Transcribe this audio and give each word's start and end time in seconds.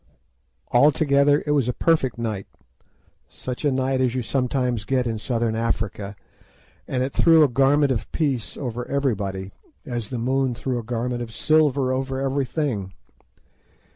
Altogether 0.71 1.43
it 1.45 1.51
was 1.51 1.69
a 1.69 1.73
perfect 1.73 2.17
night, 2.17 2.47
such 3.29 3.63
a 3.63 3.71
night 3.71 4.01
as 4.01 4.15
you 4.15 4.23
sometimes 4.23 4.83
get 4.83 5.05
in 5.05 5.19
Southern 5.19 5.55
Africa, 5.55 6.15
and 6.87 7.03
it 7.03 7.13
threw 7.13 7.43
a 7.43 7.47
garment 7.47 7.91
of 7.91 8.11
peace 8.11 8.57
over 8.57 8.83
everybody 8.87 9.51
as 9.85 10.09
the 10.09 10.17
moon 10.17 10.55
threw 10.55 10.79
a 10.79 10.83
garment 10.83 11.21
of 11.21 11.31
silver 11.31 11.91
over 11.93 12.19
everything. 12.19 12.93